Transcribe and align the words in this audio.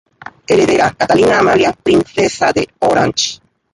Heredera: 0.53 0.95
Catalina 0.97 1.37
Amalia, 1.41 1.73
princesa 1.73 2.51
de 2.51 2.67
Orange. 2.79 3.39